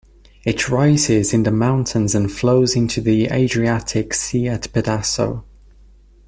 It 0.43 0.67
rises 0.67 1.31
in 1.31 1.43
the 1.43 1.51
mountains 1.51 2.15
and 2.15 2.31
flows 2.31 2.75
into 2.75 3.01
the 3.01 3.27
Adriatic 3.27 4.15
Sea 4.15 4.47
at 4.47 4.63
Pedaso. 4.73 5.43